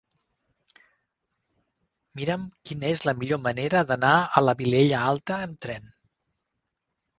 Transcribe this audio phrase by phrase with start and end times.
[2.21, 5.89] Mira'm quina és la millor manera d'anar a la Vilella Alta amb tren.